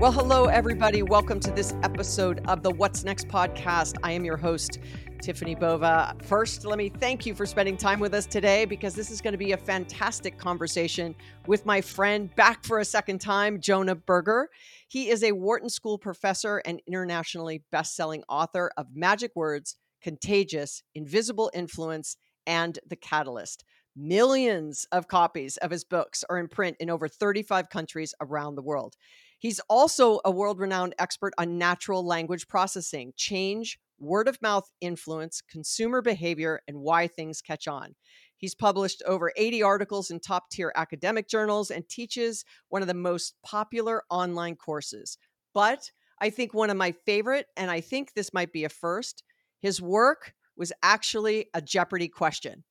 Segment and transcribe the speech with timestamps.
[0.00, 1.02] Well, hello, everybody.
[1.02, 3.98] Welcome to this episode of the What's Next podcast.
[4.02, 4.78] I am your host,
[5.22, 6.16] Tiffani Bova.
[6.22, 9.32] First, let me thank you for spending time with us today because this is going
[9.32, 11.14] to be a fantastic conversation
[11.46, 14.48] with my friend, back for a second time, Jonah Berger.
[14.88, 21.50] He is a Wharton School professor and internationally best-selling author of Magic Words, Contagious, Invisible
[21.52, 23.64] Influence, and The Catalyst.
[23.94, 28.62] Millions of copies of his books are in print in over 35 countries around the
[28.62, 28.96] world.
[29.40, 35.40] He's also a world renowned expert on natural language processing, change, word of mouth influence,
[35.40, 37.94] consumer behavior, and why things catch on.
[38.36, 42.94] He's published over 80 articles in top tier academic journals and teaches one of the
[42.94, 45.16] most popular online courses.
[45.54, 49.24] But I think one of my favorite, and I think this might be a first,
[49.60, 52.64] his work was actually a Jeopardy question.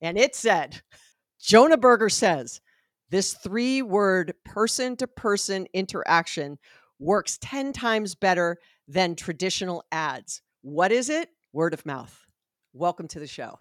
[0.00, 0.80] And it said,
[1.38, 2.62] Jonah Berger says,
[3.10, 6.58] this three word person to person interaction
[6.98, 10.42] works 10 times better than traditional ads.
[10.62, 11.30] What is it?
[11.52, 12.26] Word of mouth.
[12.72, 13.58] Welcome to the show.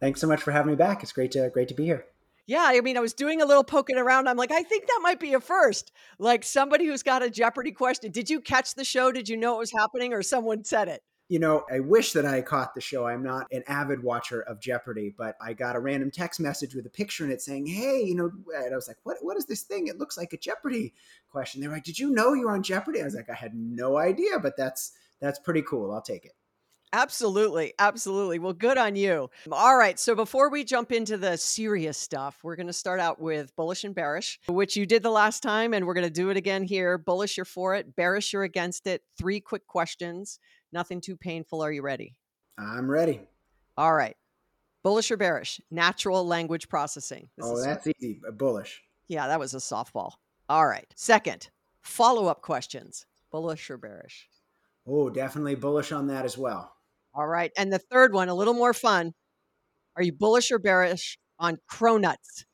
[0.00, 1.02] Thanks so much for having me back.
[1.02, 2.04] It's great to great to be here.
[2.46, 4.26] Yeah, I mean, I was doing a little poking around.
[4.26, 5.92] I'm like, I think that might be a first.
[6.18, 8.10] Like somebody who's got a Jeopardy question.
[8.10, 9.12] Did you catch the show?
[9.12, 11.02] Did you know it was happening, or someone said it?
[11.28, 13.06] You know, I wish that I caught the show.
[13.06, 16.86] I'm not an avid watcher of Jeopardy, but I got a random text message with
[16.86, 19.18] a picture in it saying, "Hey, you know," and I was like, "What?
[19.20, 19.88] What is this thing?
[19.88, 20.94] It looks like a Jeopardy
[21.30, 23.54] question." They were like, "Did you know you're on Jeopardy?" I was like, "I had
[23.54, 25.92] no idea, but that's that's pretty cool.
[25.92, 26.32] I'll take it."
[26.92, 27.74] Absolutely.
[27.78, 28.38] Absolutely.
[28.38, 29.28] Well, good on you.
[29.52, 29.98] All right.
[29.98, 33.84] So before we jump into the serious stuff, we're going to start out with bullish
[33.84, 36.62] and bearish, which you did the last time, and we're going to do it again
[36.62, 36.96] here.
[36.96, 37.94] Bullish, you're for it.
[37.94, 39.02] Bearish, you're against it.
[39.18, 40.38] Three quick questions.
[40.72, 41.62] Nothing too painful.
[41.62, 42.16] Are you ready?
[42.58, 43.20] I'm ready.
[43.76, 44.16] All right.
[44.82, 45.60] Bullish or bearish?
[45.70, 47.28] Natural language processing.
[47.36, 48.20] This oh, that's easy.
[48.26, 48.82] Uh, bullish.
[49.08, 50.12] Yeah, that was a softball.
[50.48, 50.86] All right.
[50.96, 51.50] Second,
[51.82, 53.06] follow up questions.
[53.30, 54.28] Bullish or bearish?
[54.86, 56.72] Oh, definitely bullish on that as well.
[57.14, 57.52] All right.
[57.56, 59.12] And the third one, a little more fun.
[59.96, 62.44] Are you bullish or bearish on cronuts?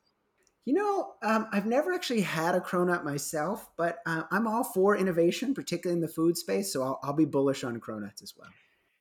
[0.65, 4.97] You know, um, I've never actually had a cronut myself, but uh, I'm all for
[4.97, 6.73] innovation, particularly in the food space.
[6.73, 8.49] So I'll, I'll be bullish on cronuts as well.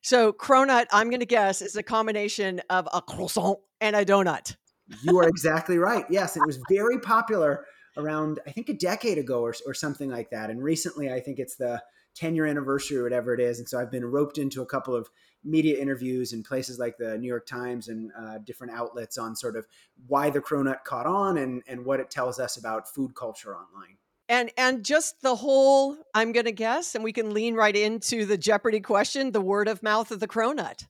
[0.03, 4.57] So cronut, I'm going to guess, is a combination of a croissant and a donut.
[5.03, 6.05] you are exactly right.
[6.11, 7.65] Yes, it was very popular
[7.97, 10.51] around, I think, a decade ago or, or something like that.
[10.51, 11.83] And recently, I think it's the
[12.15, 13.59] 10 year anniversary or whatever it is.
[13.59, 15.09] And so I've been roped into a couple of
[15.45, 19.57] media interviews in places like the New York Times and uh, different outlets on sort
[19.57, 19.67] of
[20.07, 23.99] why the cronut caught on and, and what it tells us about food culture online.
[24.27, 28.25] And and just the whole, I'm going to guess, and we can lean right into
[28.25, 30.87] the Jeopardy question, the word of mouth of the cronut.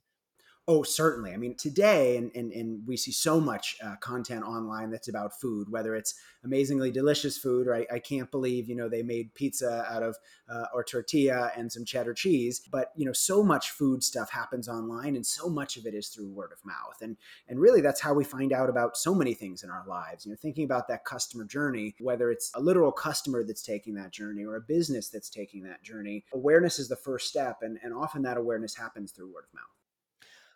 [0.67, 1.31] Oh, certainly.
[1.31, 5.39] I mean, today, and, and, and we see so much uh, content online that's about
[5.39, 9.35] food, whether it's amazingly delicious food, or I, I can't believe, you know, they made
[9.35, 10.15] pizza out of,
[10.49, 12.61] uh, or tortilla and some cheddar cheese.
[12.71, 16.07] But, you know, so much food stuff happens online, and so much of it is
[16.07, 16.99] through word of mouth.
[16.99, 17.15] And,
[17.47, 20.25] and really, that's how we find out about so many things in our lives.
[20.25, 24.11] You know, thinking about that customer journey, whether it's a literal customer that's taking that
[24.11, 27.59] journey or a business that's taking that journey, awareness is the first step.
[27.61, 29.74] And, and often that awareness happens through word of mouth.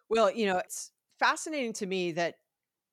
[0.09, 2.35] Well, you know, it's fascinating to me that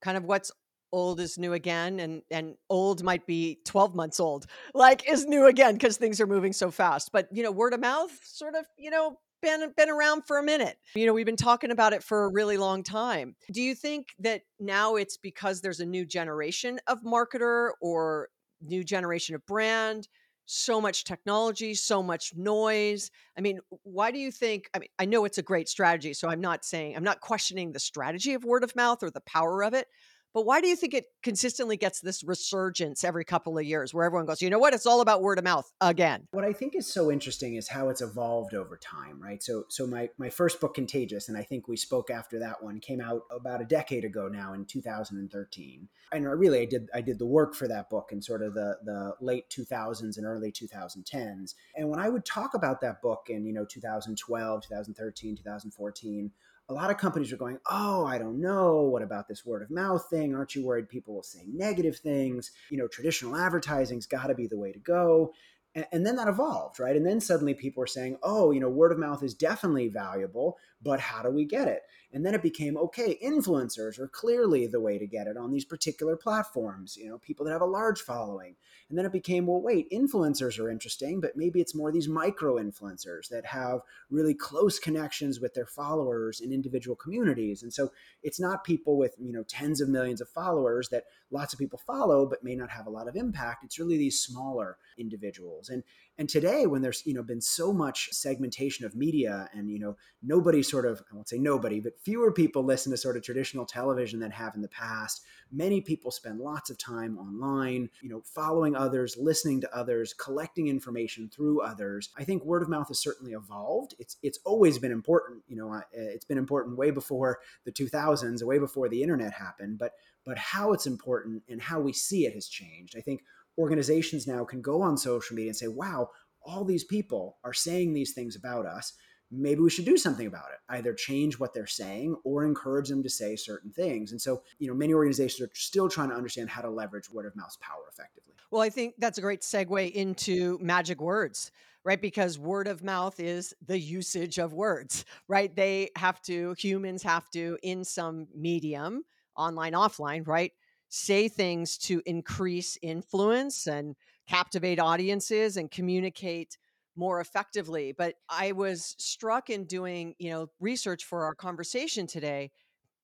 [0.03, 0.53] kind of what's
[0.93, 5.47] old is new again and and old might be 12 months old like is new
[5.47, 8.65] again because things are moving so fast but you know word of mouth sort of
[8.79, 10.77] you know been been around for a minute.
[10.95, 13.37] You know we've been talking about it for a really long time.
[13.53, 18.29] Do you think that now it's because there's a new generation of marketer or
[18.61, 20.09] new generation of brand
[20.47, 23.11] so much technology, so much noise.
[23.37, 24.71] I mean, why do you think?
[24.73, 27.73] I mean, I know it's a great strategy, so I'm not saying, I'm not questioning
[27.73, 29.89] the strategy of word of mouth or the power of it,
[30.37, 34.05] but why do you think it consistently gets this resurgence every couple of years where
[34.05, 36.29] everyone goes, you know what, it's all about word of mouth again?
[36.33, 39.43] What I think is so interesting is how it's evolved over time, right?
[39.43, 42.81] So so my my first book Contagious and I think we spoke after that one
[42.81, 45.89] came out about a decade ago now in 2013.
[46.13, 48.53] And I really I did I did the work for that book in sort of
[48.53, 51.55] the the late 2000s and early 2010s.
[51.77, 56.31] And when I would talk about that book in, you know, 2012, 2013, 2014,
[56.69, 58.83] a lot of companies are going, Oh, I don't know.
[58.83, 60.35] What about this word of mouth thing?
[60.35, 62.51] Aren't you worried people will say negative things?
[62.71, 65.33] You know, traditional advertising's got to be the way to go.
[65.75, 66.97] And, and then that evolved, right?
[66.97, 70.57] And then suddenly people were saying, Oh, you know, word of mouth is definitely valuable,
[70.83, 71.83] but how do we get it?
[72.13, 75.65] And then it became okay, influencers are clearly the way to get it on these
[75.65, 78.57] particular platforms, you know, people that have a large following.
[78.89, 82.55] And then it became, well, wait, influencers are interesting, but maybe it's more these micro
[82.55, 83.81] influencers that have
[84.11, 87.63] really close connections with their followers in individual communities.
[87.63, 87.91] And so
[88.23, 91.81] it's not people with, you know, tens of millions of followers that lots of people
[91.85, 93.65] follow but may not have a lot of impact.
[93.65, 95.69] It's really these smaller individuals.
[95.69, 95.83] And
[96.19, 99.97] And today, when there's you know been so much segmentation of media, and you know
[100.23, 103.67] nobody sort of I won't say nobody, but fewer people listen to sort of traditional
[103.67, 105.23] television than have in the past.
[105.53, 110.69] Many people spend lots of time online, you know, following others, listening to others, collecting
[110.69, 112.09] information through others.
[112.17, 113.95] I think word of mouth has certainly evolved.
[113.99, 115.43] It's it's always been important.
[115.49, 119.79] You know, it's been important way before the 2000s, way before the internet happened.
[119.79, 119.93] But
[120.25, 122.97] but how it's important and how we see it has changed.
[122.97, 123.23] I think
[123.59, 126.11] organizations now can go on social media and say, wow,
[126.43, 128.93] all these people are saying these things about us.
[129.31, 130.59] Maybe we should do something about it.
[130.69, 134.13] Either change what they're saying or encourage them to say certain things.
[134.13, 137.27] And so, you know, many organizations are still trying to understand how to leverage word
[137.27, 138.35] of mouth power effectively.
[138.53, 141.51] Well, I think that's a great segue into magic words,
[141.85, 142.01] right?
[142.01, 145.55] Because word of mouth is the usage of words, right?
[145.55, 149.03] They have to, humans have to, in some medium,
[149.37, 150.53] online, offline, right?
[150.89, 153.97] Say things to increase influence and
[154.29, 156.59] captivate audiences and communicate
[156.97, 162.51] more effectively but i was struck in doing you know research for our conversation today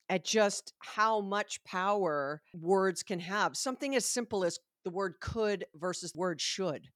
[0.08, 5.64] at just how much power words can have something as simple as the word could
[5.75, 6.88] versus the word should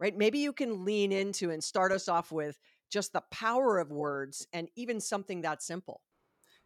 [0.00, 0.16] right?
[0.16, 2.58] Maybe you can lean into and start us off with
[2.90, 6.00] just the power of words and even something that simple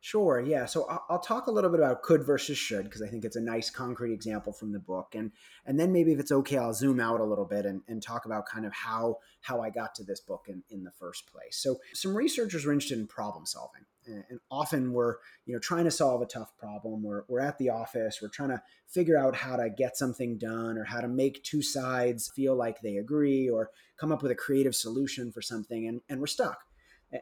[0.05, 0.41] Sure.
[0.41, 0.67] Yeah.
[0.67, 3.41] So I'll, talk a little bit about could versus should because I think it's a
[3.41, 5.31] nice concrete example from the book, and
[5.65, 8.25] and then maybe if it's okay, I'll zoom out a little bit and, and talk
[8.25, 11.57] about kind of how how I got to this book in, in the first place.
[11.57, 15.85] So some researchers were interested in problem solving, and, and often we're you know trying
[15.85, 17.05] to solve a tough problem.
[17.05, 20.79] We're we're at the office, we're trying to figure out how to get something done
[20.79, 24.35] or how to make two sides feel like they agree or come up with a
[24.35, 26.65] creative solution for something, and and we're stuck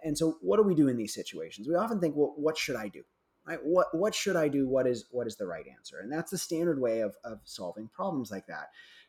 [0.04, 1.68] and so, what do we do in these situations?
[1.68, 3.02] We often think, well, what should I do?
[3.46, 3.58] Right?
[3.62, 4.68] What what should I do?
[4.68, 5.98] What is what is the right answer?
[6.00, 8.68] And that's the standard way of, of solving problems like that.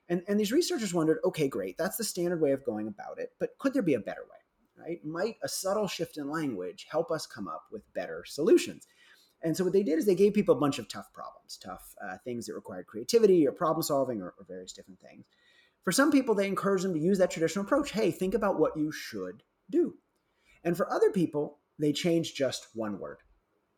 [0.09, 3.29] And, and these researchers wondered, okay, great, that's the standard way of going about it,
[3.39, 4.83] but could there be a better way?
[4.83, 5.05] Right?
[5.05, 8.87] Might a subtle shift in language help us come up with better solutions?
[9.43, 11.95] And so what they did is they gave people a bunch of tough problems, tough
[12.03, 15.25] uh, things that required creativity or problem solving or, or various different things.
[15.83, 17.91] For some people, they encouraged them to use that traditional approach.
[17.91, 19.95] Hey, think about what you should do.
[20.63, 23.17] And for other people, they change just one word.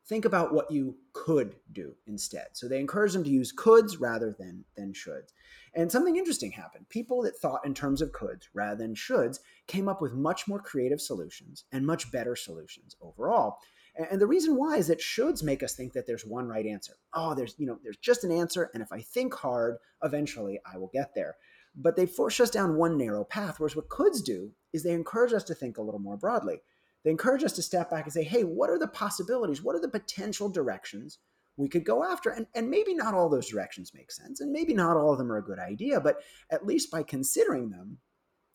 [0.06, 2.48] Think about what you could do instead.
[2.54, 5.32] So they encourage them to use coulds rather than, than shoulds.
[5.74, 6.90] And something interesting happened.
[6.90, 10.60] People that thought in terms of coulds rather than shoulds came up with much more
[10.60, 13.60] creative solutions and much better solutions overall.
[13.96, 16.94] And the reason why is that shoulds make us think that there's one right answer.
[17.14, 18.72] Oh, there's, you know, there's just an answer.
[18.74, 21.36] And if I think hard, eventually I will get there.
[21.76, 23.60] But they force us down one narrow path.
[23.60, 26.62] Whereas what coulds do is they encourage us to think a little more broadly.
[27.04, 29.62] They encourage us to step back and say, hey, what are the possibilities?
[29.62, 31.20] What are the potential directions
[31.58, 32.30] we could go after?
[32.30, 35.32] And, and maybe not all those directions make sense, and maybe not all of them
[35.32, 38.00] are a good idea, but at least by considering them,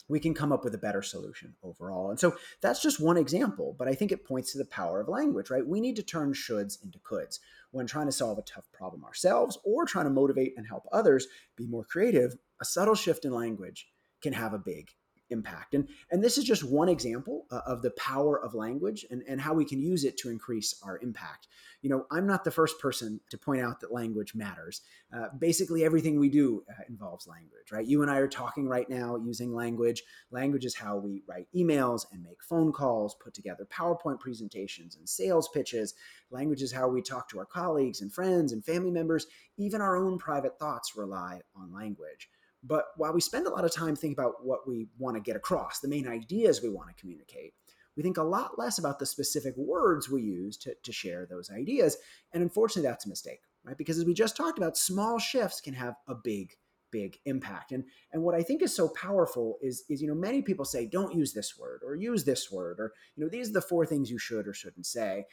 [0.09, 2.11] we can come up with a better solution overall.
[2.11, 5.09] And so that's just one example, but I think it points to the power of
[5.09, 5.67] language, right?
[5.67, 7.41] We need to turn shoulds into coulds
[7.73, 11.27] when trying to solve a tough problem ourselves or trying to motivate and help others
[11.57, 12.37] be more creative.
[12.61, 13.89] A subtle shift in language
[14.23, 14.93] can have a big
[15.31, 15.75] impact.
[15.75, 19.41] And, and this is just one example uh, of the power of language and, and
[19.41, 21.49] how we can use it to increase our impact.
[21.83, 24.81] You know, I'm not the first person to point out that language matters.
[25.15, 27.87] Uh, basically, everything we do uh, involves language, right?
[27.87, 30.03] You and I are talking right now using language.
[30.31, 35.09] Language is how we write emails and make phone calls, put together PowerPoint presentations and
[35.09, 35.95] sales pitches.
[36.31, 39.27] Language is how we talk to our colleagues and friends and family members.
[39.57, 42.29] Even our own private thoughts rely on language.
[42.69, 45.37] But while we spend a lot of time thinking about what we want to get
[45.37, 47.55] across, the main ideas we want to communicate,
[47.97, 51.51] we think a lot less about the specific words we use to, to share those
[51.51, 51.97] ideas.
[52.33, 53.77] And unfortunately, that's a mistake, right?
[53.77, 56.53] Because as we just talked about, small shifts can have a big,
[56.93, 57.73] big impact.
[57.73, 60.87] And, and what I think is so powerful is, is, you know, many people say,
[60.87, 63.85] don't use this word or use this word, or, you know, these are the four
[63.85, 65.25] things you should or shouldn't say.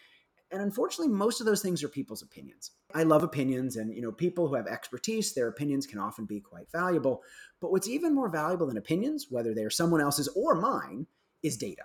[0.55, 2.71] And unfortunately, most of those things are people's opinions.
[2.93, 6.39] I love opinions, and you know, people who have expertise, their opinions can often be
[6.39, 7.23] quite valuable.
[7.59, 11.07] But what's even more valuable than opinions, whether they're someone else's or mine,
[11.43, 11.81] is data.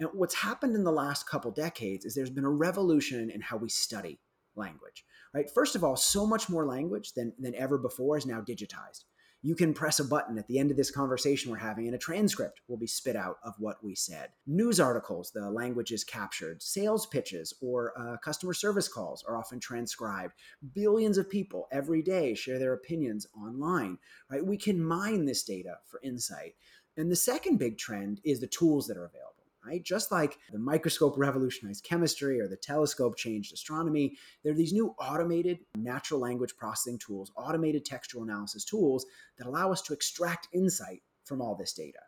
[0.00, 3.56] And what's happened in the last couple decades is there's been a revolution in how
[3.56, 4.20] we study
[4.54, 5.06] language.
[5.32, 5.50] Right?
[5.50, 9.04] First of all, so much more language than, than ever before is now digitized
[9.42, 11.98] you can press a button at the end of this conversation we're having, and a
[11.98, 14.30] transcript will be spit out of what we said.
[14.46, 16.62] News articles, the language is captured.
[16.62, 20.34] Sales pitches or uh, customer service calls are often transcribed.
[20.74, 23.96] Billions of people every day share their opinions online,
[24.30, 24.44] right?
[24.44, 26.54] We can mine this data for insight.
[26.96, 29.82] And the second big trend is the tools that are available right?
[29.82, 34.94] Just like the microscope revolutionized chemistry or the telescope changed astronomy, there are these new
[34.98, 39.06] automated natural language processing tools, automated textual analysis tools
[39.38, 41.98] that allow us to extract insight from all this data.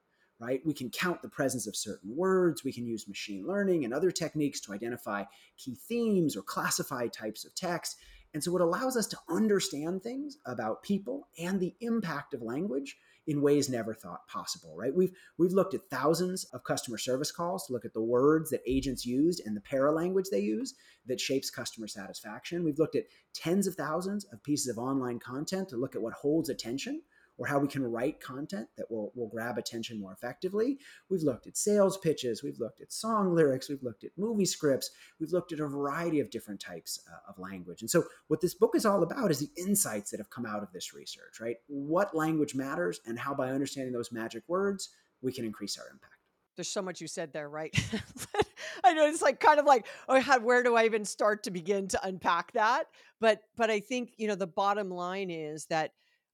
[0.40, 0.61] right?
[0.66, 2.64] We can count the presence of certain words.
[2.64, 5.25] We can use machine learning and other techniques to identify
[5.56, 7.97] key themes or classify types of text.
[8.35, 12.97] And so it allows us to understand things about people and the impact of language
[13.26, 14.95] in ways never thought possible, right?
[14.95, 18.61] We've we've looked at thousands of customer service calls to look at the words that
[18.67, 20.75] agents used and the paralanguage they use
[21.07, 22.64] that shapes customer satisfaction.
[22.64, 26.14] We've looked at tens of thousands of pieces of online content to look at what
[26.14, 27.02] holds attention
[27.38, 30.78] or how we can write content that will, will grab attention more effectively.
[31.08, 34.90] We've looked at sales pitches, we've looked at song lyrics, we've looked at movie scripts,
[35.18, 37.80] we've looked at a variety of different types uh, of language.
[37.80, 40.62] And so, what this book is all about is the insights that have come out
[40.62, 41.56] of this research, right?
[41.66, 44.90] What language matters, and how by understanding those magic words,
[45.22, 46.14] we can increase our impact.
[46.56, 47.74] There's so much you said there, right?
[48.84, 51.50] I know it's like kind of like, oh, how, where do I even start to
[51.50, 52.88] begin to unpack that?
[53.20, 55.92] But but I think you know the bottom line is that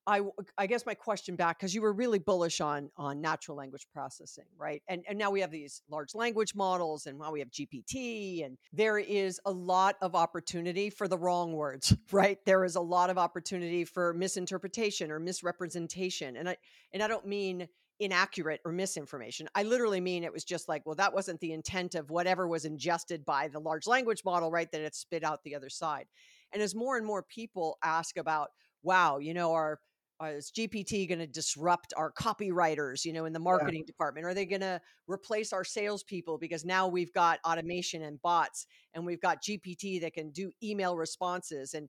[0.09, 0.23] I,
[0.57, 4.47] I guess my question back because you were really bullish on on natural language processing,
[4.57, 4.83] right?
[4.89, 8.57] And and now we have these large language models, and now we have GPT, and
[8.73, 12.39] there is a lot of opportunity for the wrong words, right?
[12.47, 16.57] There is a lot of opportunity for misinterpretation or misrepresentation, and I
[16.95, 17.69] and I don't mean
[18.01, 19.49] inaccurate or misinformation.
[19.55, 22.65] I literally mean it was just like, well, that wasn't the intent of whatever was
[22.65, 24.71] ingested by the large language model, right?
[24.73, 26.07] That it spit out the other side.
[26.53, 28.51] And as more and more people ask about,
[28.83, 29.81] wow, you know, our
[30.23, 33.87] uh, is GPT going to disrupt our copywriters, you know, in the marketing yeah.
[33.87, 34.27] department?
[34.27, 39.07] Are they going to replace our salespeople because now we've got automation and bots and
[39.07, 41.75] we've got GPT that can do email responses?
[41.75, 41.89] And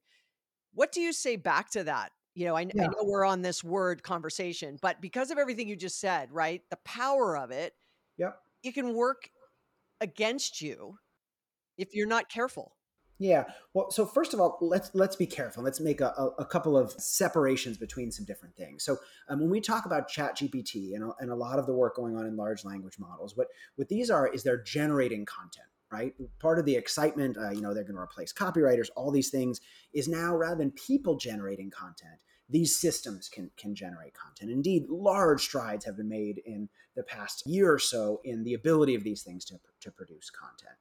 [0.74, 2.12] what do you say back to that?
[2.34, 2.84] You know, I, yeah.
[2.84, 6.62] I know we're on this word conversation, but because of everything you just said, right?
[6.70, 7.74] The power of it,
[8.16, 8.38] yep.
[8.62, 9.28] it can work
[10.00, 10.96] against you
[11.76, 12.76] if you're not careful.
[13.20, 13.44] Yeah.
[13.74, 15.62] Well, so first of all, let's let's be careful.
[15.62, 18.82] Let's make a, a, a couple of separations between some different things.
[18.82, 18.96] So
[19.28, 22.16] um, when we talk about Chat GPT and, and a lot of the work going
[22.16, 26.14] on in large language models, what what these are is they're generating content right?
[26.38, 29.60] Part of the excitement, uh, you know, they're going to replace copywriters, all these things
[29.92, 34.50] is now rather than people generating content, these systems can can generate content.
[34.50, 38.94] Indeed, large strides have been made in the past year or so in the ability
[38.94, 40.76] of these things to, to produce content.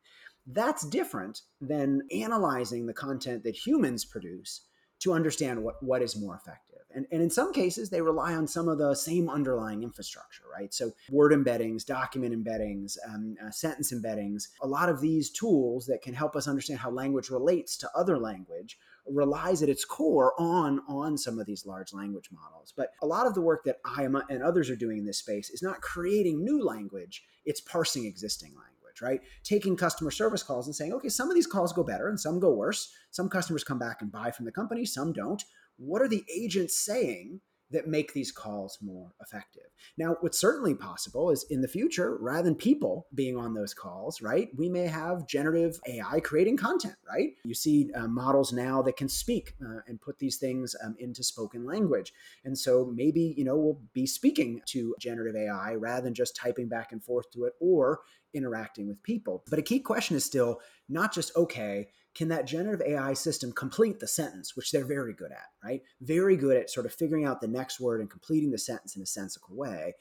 [0.51, 4.61] That's different than analyzing the content that humans produce
[4.99, 6.79] to understand what, what is more effective.
[6.93, 10.73] And, and in some cases, they rely on some of the same underlying infrastructure, right?
[10.73, 16.01] So, word embeddings, document embeddings, um, uh, sentence embeddings, a lot of these tools that
[16.01, 20.81] can help us understand how language relates to other language relies at its core on
[20.87, 24.03] on some of these large language models but a lot of the work that i
[24.03, 28.05] am and others are doing in this space is not creating new language it's parsing
[28.05, 28.68] existing language
[29.01, 29.21] right?
[29.43, 32.39] Taking customer service calls and saying, okay, some of these calls go better and some
[32.39, 32.93] go worse.
[33.11, 35.43] Some customers come back and buy from the company, some don't.
[35.77, 37.41] What are the agents saying
[37.71, 39.63] that make these calls more effective.
[39.97, 44.21] Now, what's certainly possible is in the future, rather than people being on those calls,
[44.21, 47.29] right, we may have generative AI creating content, right?
[47.45, 51.23] You see uh, models now that can speak uh, and put these things um, into
[51.23, 52.13] spoken language.
[52.43, 56.67] And so maybe, you know, we'll be speaking to generative AI rather than just typing
[56.67, 58.01] back and forth to it or
[58.33, 59.43] interacting with people.
[59.49, 64.01] But a key question is still not just, okay, can that generative AI system complete
[64.01, 65.81] the sentence, which they're very good at, right?
[66.01, 69.01] Very good at sort of figuring out the next word and completing the sentence in
[69.01, 69.95] a sensical way.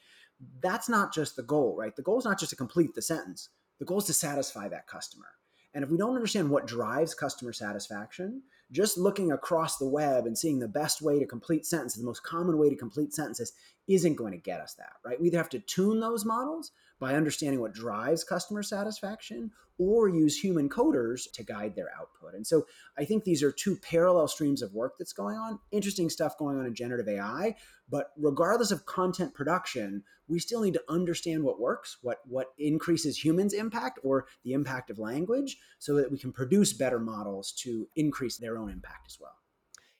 [0.60, 1.94] That's not just the goal, right?
[1.94, 4.88] The goal is not just to complete the sentence, the goal is to satisfy that
[4.88, 5.28] customer.
[5.74, 10.36] And if we don't understand what drives customer satisfaction, just looking across the web and
[10.36, 13.52] seeing the best way to complete sentences, the most common way to complete sentences,
[13.86, 15.20] isn't going to get us that, right?
[15.20, 20.36] We either have to tune those models by understanding what drives customer satisfaction or use
[20.36, 22.34] human coders to guide their output.
[22.34, 22.66] And so
[22.98, 25.60] I think these are two parallel streams of work that's going on.
[25.70, 27.54] Interesting stuff going on in generative AI,
[27.88, 33.24] but regardless of content production, we still need to understand what works, what what increases
[33.24, 37.88] humans' impact or the impact of language so that we can produce better models to
[37.94, 39.36] increase their own impact as well.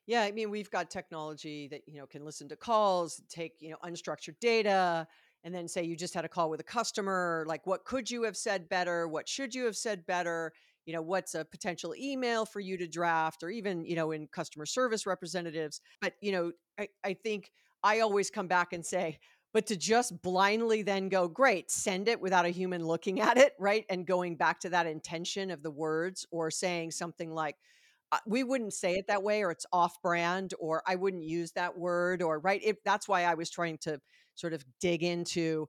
[0.09, 3.69] Yeah, I mean, we've got technology that, you know, can listen to calls, take, you
[3.69, 5.07] know, unstructured data,
[5.45, 8.23] and then say you just had a call with a customer like what could you
[8.25, 9.09] have said better?
[9.09, 10.53] What should you have said better?
[10.87, 14.27] You know what's a potential email for you to draft or even you know in
[14.29, 15.81] customer service representatives?
[16.01, 17.51] But you know I, I think
[17.83, 19.19] i always come back and say
[19.53, 23.53] but to just blindly then go great send it without a human looking at it
[23.59, 23.85] right?
[23.89, 27.57] And going back to that intention of the words or saying something like
[28.27, 31.77] we wouldn't say it that way or it's off brand or i wouldn't use that
[31.77, 34.01] word or right if that's why i was trying to
[34.35, 35.69] sort of dig into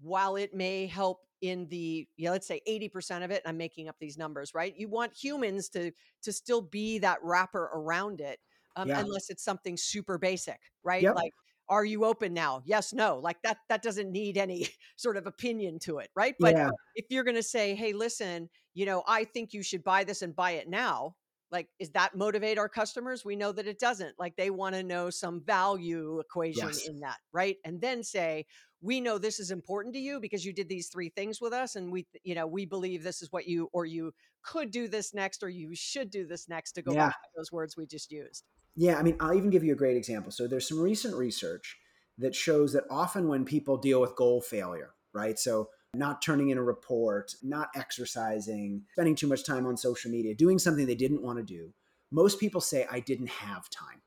[0.00, 3.96] while it may help in the yeah let's say 80% of it i'm making up
[4.00, 5.92] these numbers right you want humans to
[6.22, 8.38] to still be that wrapper around it
[8.76, 9.00] um, yeah.
[9.00, 11.14] unless it's something super basic right yep.
[11.14, 11.32] like
[11.68, 12.62] are you open now?
[12.64, 13.18] Yes, no.
[13.22, 16.34] Like that that doesn't need any sort of opinion to it, right?
[16.38, 16.70] But Yeah.
[16.94, 20.22] if you're going to say, "Hey, listen, you know, I think you should buy this
[20.22, 21.14] and buy it now."
[21.50, 23.24] Like is that motivate our customers?
[23.24, 24.18] We know that it doesn't.
[24.18, 26.78] Like they want to know some value equation Yes.
[26.78, 27.56] in that, right?
[27.64, 28.46] And then say,
[28.80, 31.76] "We know this is important to you because you did these three things with us
[31.76, 34.12] and we you know, we believe this is what you or you
[34.42, 37.10] could do this next or you should do this next to go Yeah.
[37.10, 38.44] back to those words we just used."
[38.76, 40.30] Yeah, I mean, I'll even give you a great example.
[40.30, 41.78] So there's some recent research
[42.18, 45.38] that shows that often when people deal with goal failure, right?
[45.38, 50.34] So not turning in a report, not exercising, spending too much time on social media,
[50.34, 51.72] doing something they didn't want to do,
[52.10, 54.02] most people say, I didn't have time,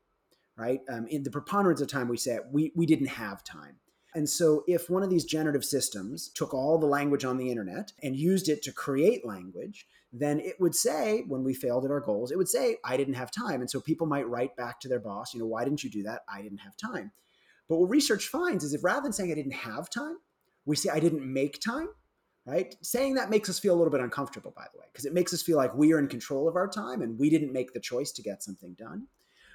[0.56, 0.80] right?
[0.88, 3.76] Um, in the preponderance of time, we say we, we didn't have time.
[4.14, 7.92] And so, if one of these generative systems took all the language on the internet
[8.02, 12.00] and used it to create language, then it would say, when we failed at our
[12.00, 13.62] goals, it would say, I didn't have time.
[13.62, 16.02] And so, people might write back to their boss, you know, why didn't you do
[16.02, 16.22] that?
[16.32, 17.12] I didn't have time.
[17.70, 20.18] But what research finds is if rather than saying I didn't have time,
[20.64, 21.88] we say I didn't make time,
[22.46, 22.74] right?
[22.82, 25.32] Saying that makes us feel a little bit uncomfortable, by the way, because it makes
[25.32, 27.80] us feel like we are in control of our time and we didn't make the
[27.80, 29.06] choice to get something done.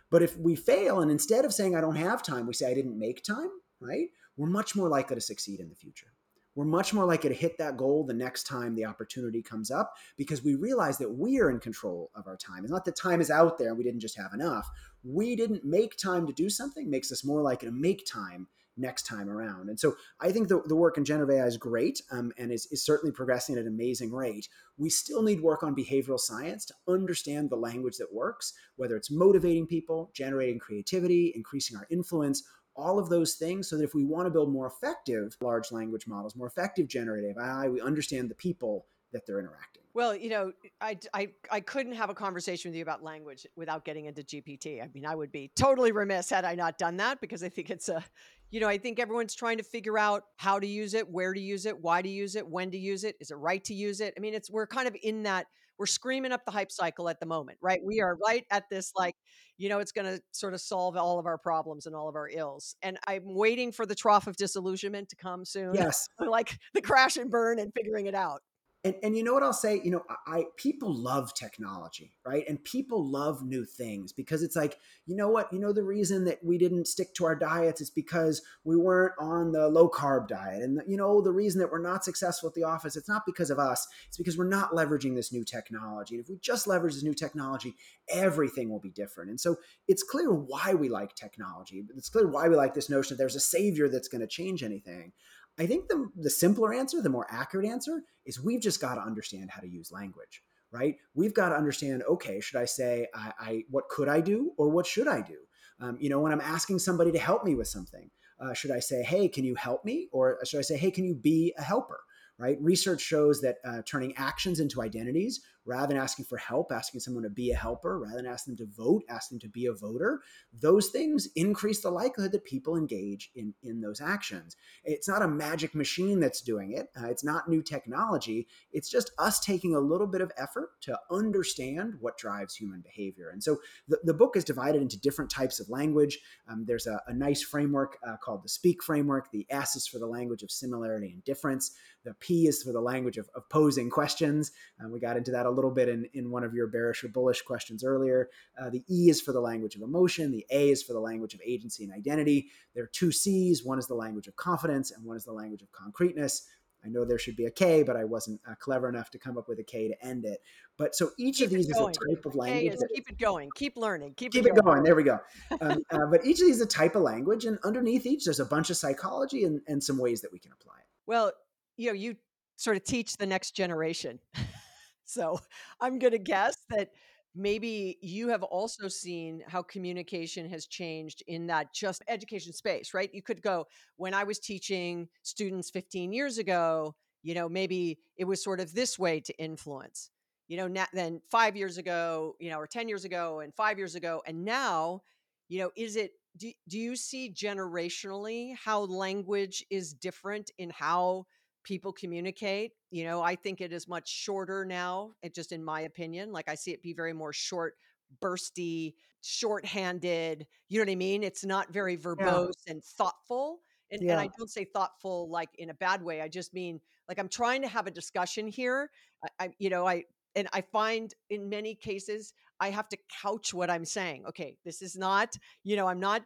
[0.09, 2.73] But if we fail and instead of saying I don't have time, we say I
[2.73, 3.49] didn't make time,
[3.79, 4.07] right?
[4.37, 6.07] We're much more likely to succeed in the future.
[6.55, 9.93] We're much more likely to hit that goal the next time the opportunity comes up
[10.17, 12.63] because we realize that we are in control of our time.
[12.63, 14.67] It's not that time is out there and we didn't just have enough.
[15.03, 18.47] We didn't make time to do something makes us more likely to make time
[18.77, 19.69] next time around.
[19.69, 22.67] And so I think the, the work in generative AI is great um, and is,
[22.71, 24.47] is certainly progressing at an amazing rate.
[24.77, 29.11] We still need work on behavioral science to understand the language that works, whether it's
[29.11, 32.43] motivating people, generating creativity, increasing our influence,
[32.75, 36.07] all of those things so that if we want to build more effective large language
[36.07, 39.83] models, more effective generative AI, we understand the people that they're interacting.
[39.93, 43.83] Well, you know, I, I, I couldn't have a conversation with you about language without
[43.83, 44.83] getting into GPT.
[44.83, 47.71] I mean, I would be totally remiss had I not done that because I think
[47.71, 48.03] it's a,
[48.49, 51.39] you know, I think everyone's trying to figure out how to use it, where to
[51.39, 53.15] use it, why to use it, when to use it.
[53.19, 54.13] Is it right to use it?
[54.15, 57.19] I mean, it's, we're kind of in that, we're screaming up the hype cycle at
[57.19, 57.79] the moment, right?
[57.83, 59.15] We are right at this, like,
[59.57, 62.15] you know, it's going to sort of solve all of our problems and all of
[62.15, 62.75] our ills.
[62.81, 65.75] And I'm waiting for the trough of disillusionment to come soon.
[65.75, 66.07] Yes.
[66.19, 68.41] like the crash and burn and figuring it out.
[68.87, 69.81] And, and you know what I'll say?
[69.83, 72.45] You know, I people love technology, right?
[72.47, 75.51] And people love new things because it's like, you know what?
[75.51, 79.11] You know the reason that we didn't stick to our diets is because we weren't
[79.19, 80.63] on the low carb diet.
[80.63, 83.49] And you know the reason that we're not successful at the office, it's not because
[83.49, 83.85] of us.
[84.07, 86.15] It's because we're not leveraging this new technology.
[86.15, 87.75] And if we just leverage this new technology,
[88.07, 89.31] everything will be different.
[89.31, 89.57] And so
[89.89, 91.83] it's clear why we like technology.
[91.97, 94.63] It's clear why we like this notion that there's a savior that's going to change
[94.63, 95.11] anything.
[95.57, 99.01] I think the, the simpler answer, the more accurate answer, is we've just got to
[99.01, 100.95] understand how to use language, right?
[101.15, 104.69] We've got to understand, okay, should I say, I, I what could I do or
[104.69, 105.37] what should I do?
[105.79, 108.79] Um, you know, when I'm asking somebody to help me with something, uh, should I
[108.79, 110.09] say, hey, can you help me?
[110.11, 111.99] Or should I say, hey, can you be a helper?
[112.37, 112.57] Right?
[112.61, 117.23] Research shows that uh, turning actions into identities rather than asking for help, asking someone
[117.23, 119.73] to be a helper, rather than asking them to vote, asking them to be a
[119.73, 120.21] voter,
[120.61, 124.55] those things increase the likelihood that people engage in, in those actions.
[124.85, 128.47] It's not a magic machine that's doing it, uh, it's not new technology.
[128.71, 133.29] It's just us taking a little bit of effort to understand what drives human behavior.
[133.31, 133.57] And so
[133.89, 136.19] the, the book is divided into different types of language.
[136.47, 139.31] Um, there's a, a, nice framework uh, called the SPEAK framework.
[139.31, 141.71] The S is for the language of similarity and difference.
[142.05, 144.51] The P is for the language of, of posing questions.
[144.79, 147.09] And we got into that a little bit in, in one of your bearish or
[147.09, 148.29] bullish questions earlier.
[148.61, 150.31] Uh, the E is for the language of emotion.
[150.31, 152.49] The A is for the language of agency and identity.
[152.73, 153.65] There are two C's.
[153.65, 156.47] One is the language of confidence, and one is the language of concreteness.
[156.85, 159.37] I know there should be a K, but I wasn't uh, clever enough to come
[159.37, 160.39] up with a K to end it.
[160.77, 162.75] But so each keep of these is a type of language.
[162.75, 164.83] is keep it going, keep learning, keep, keep it, it going.
[164.83, 165.19] There we go.
[165.59, 168.39] Um, uh, but each of these is a type of language, and underneath each, there's
[168.39, 170.85] a bunch of psychology and, and some ways that we can apply it.
[171.07, 171.31] Well,
[171.77, 172.15] you know, you
[172.57, 174.19] sort of teach the next generation.
[175.07, 175.39] so
[175.81, 176.91] I'm going to guess that
[177.35, 183.13] maybe you have also seen how communication has changed in that just education space, right?
[183.13, 183.67] You could go,
[183.97, 188.73] when I was teaching students 15 years ago, you know, maybe it was sort of
[188.73, 190.11] this way to influence,
[190.47, 193.77] you know, now, then five years ago, you know, or 10 years ago and five
[193.77, 194.21] years ago.
[194.25, 195.01] And now,
[195.49, 201.25] you know, is it, do, do you see generationally how language is different in how
[201.67, 202.71] people communicate.
[202.91, 206.31] You know, I think it is much shorter now, it just in my opinion.
[206.31, 207.75] Like I see it be very more short,
[208.23, 210.47] bursty, shorthanded.
[210.69, 211.23] You know what I mean?
[211.23, 212.73] It's not very verbose yeah.
[212.73, 213.59] and thoughtful.
[213.91, 214.13] And, yeah.
[214.13, 216.21] and I don't say thoughtful like in a bad way.
[216.21, 218.89] I just mean like I'm trying to have a discussion here.
[219.23, 223.53] I, I you know, I and I find in many cases I have to couch
[223.53, 224.25] what I'm saying.
[224.29, 226.23] Okay, this is not, you know, I'm not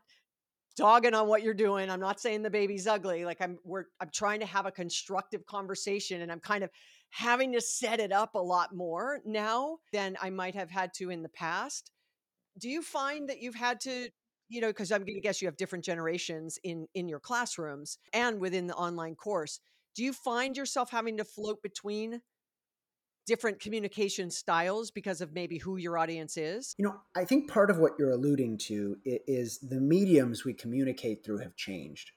[0.76, 1.90] dogging on what you're doing.
[1.90, 3.26] I'm not saying the baby's ugly.
[3.26, 6.70] Like I'm we're I'm trying to have a constructive conversation and I'm kind of
[7.10, 11.10] having to set it up a lot more now than I might have had to
[11.10, 11.92] in the past.
[12.58, 14.10] Do you find that you've had to
[14.52, 17.98] you know because i'm going to guess you have different generations in in your classrooms
[18.14, 19.62] and within the online course
[19.96, 22.22] do you find yourself having to float between
[23.26, 26.76] different communication styles because of maybe who your audience is?
[26.78, 31.24] You know, I think part of what you're alluding to is the mediums we communicate
[31.24, 32.12] through have changed.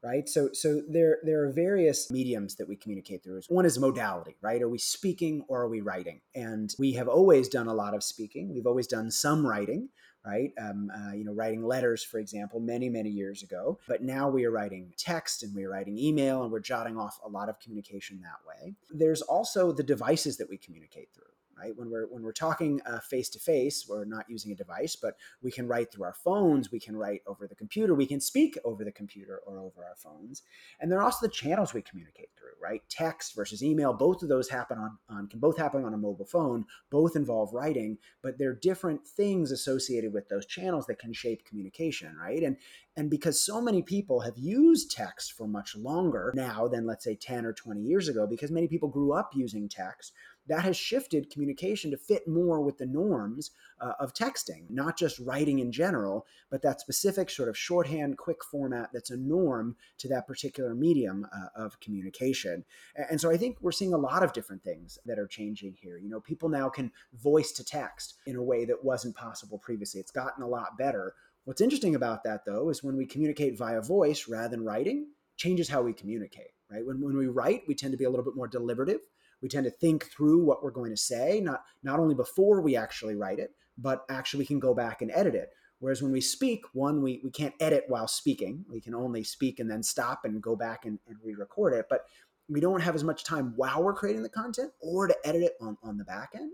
[0.00, 0.28] Right.
[0.28, 3.40] So so there there are various mediums that we communicate through.
[3.48, 4.62] One is modality, right?
[4.62, 6.20] Are we speaking or are we writing?
[6.36, 8.54] And we have always done a lot of speaking.
[8.54, 9.88] We've always done some writing
[10.28, 10.52] right?
[10.60, 13.78] Um, uh, you know, writing letters, for example, many, many years ago.
[13.88, 17.28] But now we are writing text and we're writing email and we're jotting off a
[17.28, 18.74] lot of communication that way.
[18.90, 21.24] There's also the devices that we communicate through
[21.60, 21.76] right?
[21.76, 25.50] When we're when we're talking face to face, we're not using a device, but we
[25.50, 28.84] can write through our phones, we can write over the computer, we can speak over
[28.84, 30.42] the computer or over our phones,
[30.80, 32.82] and there are also the channels we communicate through, right?
[32.88, 36.26] Text versus email, both of those happen on, on can both happen on a mobile
[36.26, 36.64] phone.
[36.90, 41.44] Both involve writing, but there are different things associated with those channels that can shape
[41.44, 42.42] communication, right?
[42.42, 42.56] And
[42.96, 47.14] and because so many people have used text for much longer now than let's say
[47.14, 50.12] 10 or 20 years ago, because many people grew up using text
[50.48, 55.18] that has shifted communication to fit more with the norms uh, of texting, not just
[55.20, 60.08] writing in general, but that specific sort of shorthand, quick format that's a norm to
[60.08, 62.64] that particular medium uh, of communication.
[63.10, 65.98] And so I think we're seeing a lot of different things that are changing here.
[65.98, 70.00] You know, people now can voice to text in a way that wasn't possible previously.
[70.00, 71.14] It's gotten a lot better.
[71.44, 75.68] What's interesting about that, though, is when we communicate via voice rather than writing, changes
[75.68, 76.84] how we communicate, right?
[76.84, 79.00] When, when we write, we tend to be a little bit more deliberative
[79.42, 82.76] we tend to think through what we're going to say, not not only before we
[82.76, 85.50] actually write it, but actually we can go back and edit it.
[85.80, 88.64] Whereas when we speak, one, we, we can't edit while speaking.
[88.68, 91.86] We can only speak and then stop and go back and, and re-record it.
[91.88, 92.00] But
[92.48, 95.52] we don't have as much time while we're creating the content or to edit it
[95.60, 96.50] on, on the back end.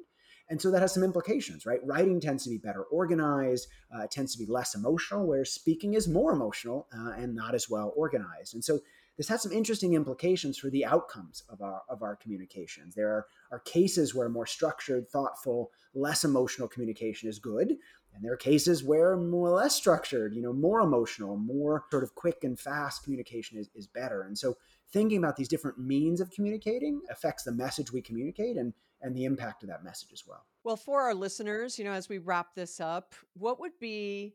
[0.50, 1.80] And so that has some implications, right?
[1.84, 6.06] Writing tends to be better organized, uh, tends to be less emotional, whereas speaking is
[6.06, 8.52] more emotional uh, and not as well organized.
[8.52, 8.80] And so
[9.16, 12.94] this has some interesting implications for the outcomes of our of our communications.
[12.94, 17.76] There are, are cases where more structured, thoughtful, less emotional communication is good,
[18.14, 22.14] and there are cases where more less structured, you know, more emotional, more sort of
[22.14, 24.22] quick and fast communication is, is better.
[24.22, 24.56] And so
[24.92, 29.24] thinking about these different means of communicating affects the message we communicate and and the
[29.24, 30.46] impact of that message as well.
[30.62, 34.34] Well, for our listeners, you know, as we wrap this up, what would be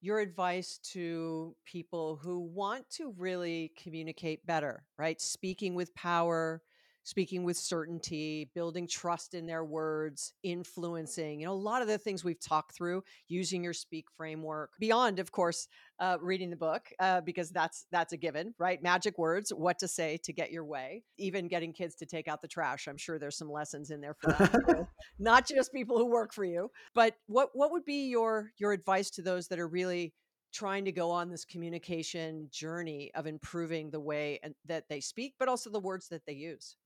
[0.00, 5.20] your advice to people who want to really communicate better, right?
[5.20, 6.62] Speaking with power,
[7.08, 11.96] speaking with certainty, building trust in their words, influencing, you know, a lot of the
[11.96, 15.68] things we've talked through using your speak framework beyond, of course,
[16.00, 18.82] uh, reading the book, uh, because that's, that's a given, right?
[18.82, 22.42] Magic words, what to say to get your way, even getting kids to take out
[22.42, 22.86] the trash.
[22.86, 24.86] I'm sure there's some lessons in there for that,
[25.18, 29.08] not just people who work for you, but what, what would be your, your advice
[29.12, 30.12] to those that are really
[30.52, 35.36] trying to go on this communication journey of improving the way and, that they speak,
[35.38, 36.76] but also the words that they use?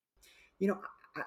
[0.62, 0.78] You know,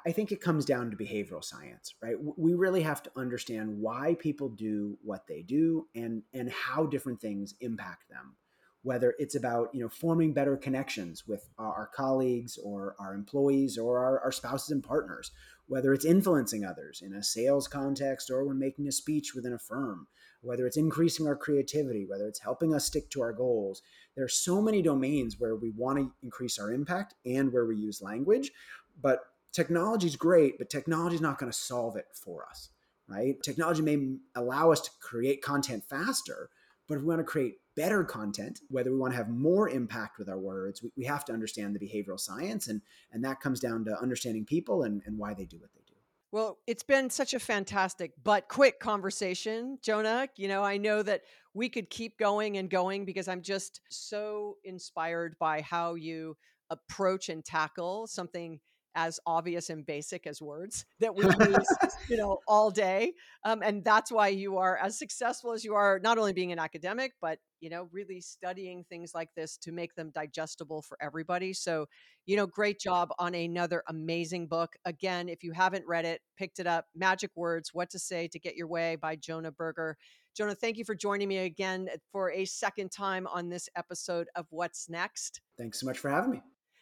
[0.06, 2.15] I think it comes down to behavioral science, right?
[2.38, 7.19] We really have to understand why people do what they do and and how different
[7.19, 8.38] things impact them.
[8.82, 14.00] Whether it's about you know forming better connections with our, colleagues or our employees or
[14.00, 15.32] our, our spouses and partners,
[15.67, 19.60] whether it's influencing others in a sales context or when making a speech within a
[19.60, 20.08] firm,
[20.41, 23.82] whether it's increasing our creativity, whether it's helping us stick to our goals.
[24.15, 27.76] There are so many domains where we want to increase our impact and where we
[27.76, 28.52] use language.
[29.01, 29.19] But
[29.51, 32.69] technology is great, but technology is not going to solve it for us,
[33.08, 33.41] right?
[33.43, 36.49] Technology may allow us to create content faster,
[36.88, 40.17] but if we want to create better content, whether we want to have more impact
[40.17, 42.67] with our words, we, we have to understand the behavioral science.
[42.67, 42.81] And,
[43.12, 45.93] and that comes down to understanding people and, and why they do what they do.
[46.31, 50.27] Well, it's been such a fantastic but quick conversation, Jonah.
[50.36, 51.21] You know, I know that
[51.53, 56.36] we could keep going and going because I'm just so inspired by how you
[56.69, 58.60] approach and tackle something
[58.95, 61.67] as obvious and basic as words that we use,
[62.10, 63.13] you know, all day.
[63.43, 66.60] Um, and that's why you are as successful as you are, not only being an
[66.60, 71.51] academic, but you know, really studying things like this to make them digestible for everybody.
[71.53, 71.88] So,
[72.25, 74.75] you know, great job on another amazing book.
[74.86, 78.39] Again, if you haven't read it, picked it up, Magic Words: What to Say to
[78.39, 79.97] Get Your Way by Jonah Berger.
[80.36, 84.45] Jonah, thank you for joining me again for a second time on this episode of
[84.49, 85.41] What's Next.
[85.58, 86.41] Thanks so much for having me.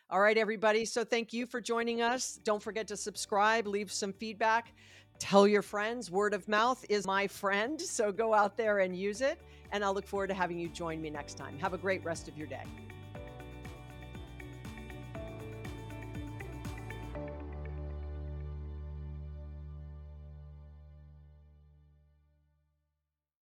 [0.10, 0.86] All right, everybody.
[0.86, 2.40] So thank you for joining us.
[2.44, 4.74] Don't forget to subscribe, leave some feedback.
[5.18, 6.12] Tell your friends.
[6.12, 7.80] Word of mouth is my friend.
[7.80, 9.40] So go out there and use it.
[9.72, 11.58] And I'll look forward to having you join me next time.
[11.60, 12.64] Have a great rest of your day.